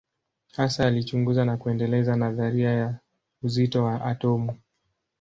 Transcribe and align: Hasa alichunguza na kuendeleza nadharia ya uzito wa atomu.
Hasa 0.53 0.87
alichunguza 0.87 1.45
na 1.45 1.57
kuendeleza 1.57 2.15
nadharia 2.15 2.71
ya 2.71 2.99
uzito 3.43 3.83
wa 3.83 4.05
atomu. 4.05 4.57